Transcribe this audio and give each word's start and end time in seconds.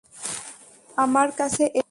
আমার 0.97 1.27
কাছে 1.31 1.63
এসো! 1.65 1.79